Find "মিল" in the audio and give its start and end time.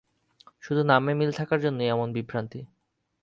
1.13-1.31